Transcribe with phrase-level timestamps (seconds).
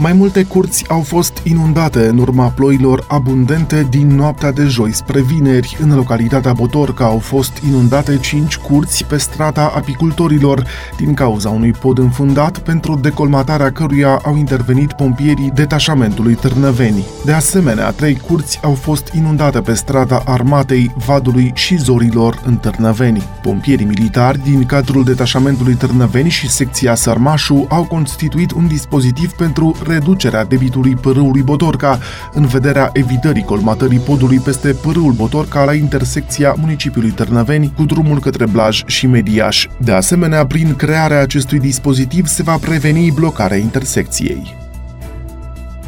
[0.00, 5.20] mai multe curți au fost inundate în urma ploilor abundente din noaptea de joi spre
[5.20, 5.76] vineri.
[5.80, 10.66] În localitatea Botorca au fost inundate 5 curți pe strata apicultorilor
[10.96, 17.04] din cauza unui pod înfundat pentru decolmatarea căruia au intervenit pompierii detașamentului Târnăveni.
[17.24, 23.22] De asemenea, trei curți au fost inundate pe strata Armatei, Vadului și Zorilor în Târnăveni.
[23.42, 30.44] Pompierii militari din cadrul detașamentului Târnăveni și secția Sărmașu au constituit un dispozitiv pentru reducerea
[30.44, 31.98] debitului părâului Botorca
[32.32, 38.46] în vederea evitării colmatării podului peste părâul Botorca la intersecția municipiului Târnăveni cu drumul către
[38.46, 39.66] Blaj și Mediaș.
[39.78, 44.68] De asemenea, prin crearea acestui dispozitiv se va preveni blocarea intersecției.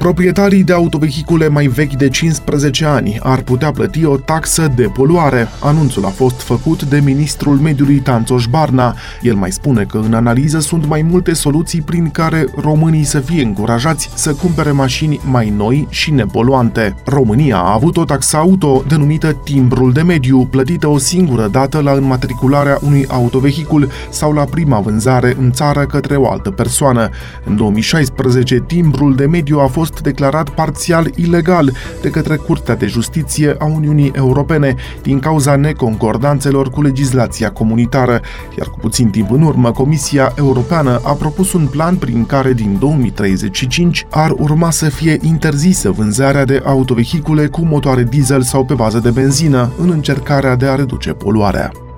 [0.00, 5.48] Proprietarii de autovehicule mai vechi de 15 ani ar putea plăti o taxă de poluare.
[5.62, 8.94] Anunțul a fost făcut de ministrul mediului Tanțoș Barna.
[9.22, 13.42] El mai spune că în analiză sunt mai multe soluții prin care românii să fie
[13.42, 16.96] încurajați să cumpere mașini mai noi și nepoluante.
[17.04, 21.92] România a avut o taxă auto denumită timbrul de mediu, plătită o singură dată la
[21.92, 27.08] înmatricularea unui autovehicul sau la prima vânzare în țară către o altă persoană.
[27.44, 32.86] În 2016, timbrul de mediu a fost fost declarat parțial ilegal de către Curtea de
[32.86, 38.20] Justiție a Uniunii Europene din cauza neconcordanțelor cu legislația comunitară,
[38.58, 42.76] iar cu puțin timp în urmă Comisia Europeană a propus un plan prin care din
[42.78, 48.98] 2035 ar urma să fie interzisă vânzarea de autovehicule cu motoare diesel sau pe bază
[48.98, 51.89] de benzină în încercarea de a reduce poluarea.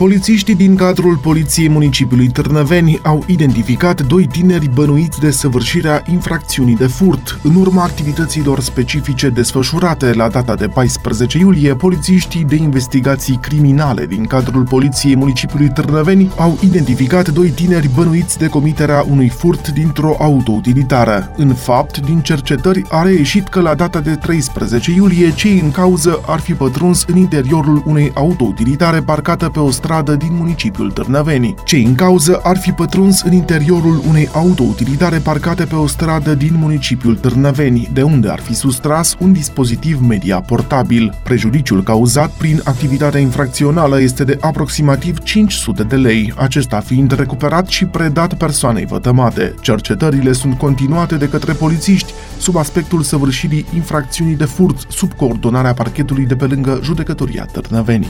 [0.00, 6.86] Polițiștii din cadrul Poliției Municipiului Târnăveni au identificat doi tineri bănuiți de săvârșirea infracțiunii de
[6.86, 7.40] furt.
[7.42, 14.24] În urma activităților specifice desfășurate la data de 14 iulie, polițiștii de investigații criminale din
[14.24, 21.32] cadrul Poliției Municipiului Târnăveni au identificat doi tineri bănuiți de comiterea unui furt dintr-o autoutilitară.
[21.36, 26.20] În fapt, din cercetări a reieșit că la data de 13 iulie, cei în cauză
[26.26, 31.54] ar fi pătruns în interiorul unei autoutilitare parcată pe o stradă stradă din municipiul Târnăveni.
[31.64, 36.52] Cei în cauză ar fi pătruns în interiorul unei autoutilitare parcate pe o stradă din
[36.54, 41.14] municipiul Târnăveni, de unde ar fi sustras un dispozitiv media portabil.
[41.22, 47.84] Prejudiciul cauzat prin activitatea infracțională este de aproximativ 500 de lei, acesta fiind recuperat și
[47.84, 49.54] predat persoanei vătămate.
[49.60, 56.26] Cercetările sunt continuate de către polițiști sub aspectul săvârșirii infracțiunii de furt sub coordonarea parchetului
[56.26, 58.08] de pe lângă judecătoria Târnăveni.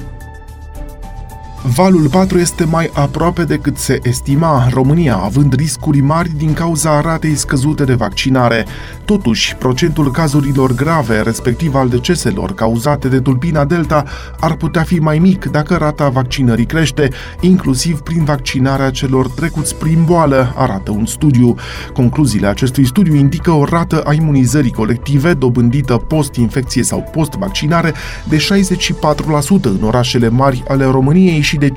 [1.63, 7.35] Valul 4 este mai aproape decât se estima, România având riscuri mari din cauza ratei
[7.35, 8.67] scăzute de vaccinare.
[9.05, 14.05] Totuși, procentul cazurilor grave, respectiv al deceselor cauzate de tulpina Delta,
[14.41, 17.09] ar putea fi mai mic dacă rata vaccinării crește,
[17.41, 21.55] inclusiv prin vaccinarea celor trecuți prin boală, arată un studiu.
[21.93, 27.95] Concluziile acestui studiu indică o rată a imunizării colective dobândită post-infecție sau post-vaccinare
[28.29, 31.73] de 64% în orașele mari ale României și de 59%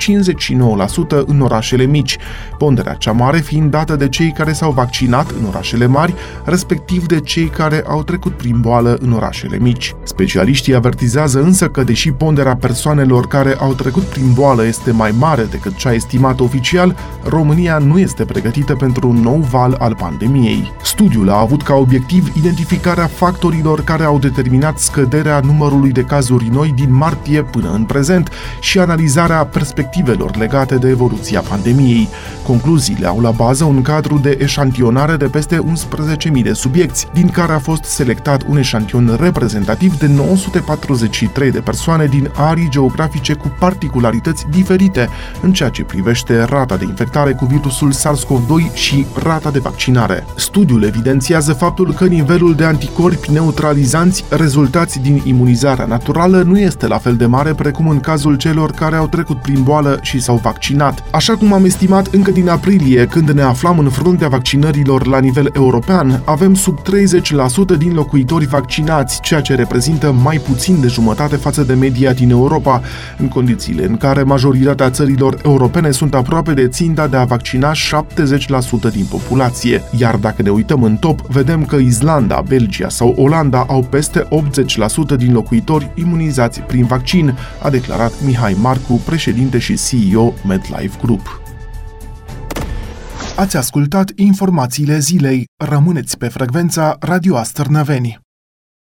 [1.25, 2.17] în orașele mici,
[2.57, 6.13] ponderea cea mare fiind dată de cei care s-au vaccinat în orașele mari,
[6.44, 9.94] respectiv de cei care au trecut prin boală în orașele mici.
[10.03, 15.44] Specialiștii avertizează însă că deși ponderea persoanelor care au trecut prin boală este mai mare
[15.44, 20.72] decât cea estimată oficial, România nu este pregătită pentru un nou val al pandemiei.
[20.84, 26.73] Studiul a avut ca obiectiv identificarea factorilor care au determinat scăderea numărului de cazuri noi
[26.75, 32.09] din martie până în prezent și analizarea perspectivelor legate de evoluția pandemiei.
[32.44, 35.63] Concluziile au la bază un cadru de eșantionare de peste
[36.35, 42.06] 11.000 de subiecti, din care a fost selectat un eșantion reprezentativ de 943 de persoane
[42.06, 45.09] din arii geografice cu particularități diferite
[45.41, 50.25] în ceea ce privește rata de infectare cu virusul SARS-CoV-2 și rata de vaccinare.
[50.35, 56.97] Studiul evidențiază faptul că nivelul de anticorpi neutralizanți rezultați din imunizarea naturală nu este la
[56.97, 60.36] fel de mare precum în cazul celor care au trecut prin prin boală și s-au
[60.36, 61.03] vaccinat.
[61.11, 65.50] Așa cum am estimat încă din aprilie, când ne aflam în fruntea vaccinărilor la nivel
[65.53, 71.64] european, avem sub 30% din locuitori vaccinați, ceea ce reprezintă mai puțin de jumătate față
[71.64, 72.82] de media din Europa,
[73.17, 77.76] în condițiile în care majoritatea țărilor europene sunt aproape de ținta de a vaccina 70%
[78.91, 79.82] din populație.
[79.97, 84.28] Iar dacă ne uităm în top, vedem că Islanda, Belgia sau Olanda au peste
[85.14, 90.97] 80% din locuitori imunizați prin vaccin, a declarat Mihai Marcu, președinte președinte și CEO MedLife
[91.01, 91.41] Group.
[93.35, 95.45] Ați ascultat informațiile zilei.
[95.66, 98.22] Rămâneți pe frecvența Radio Astărnăveni.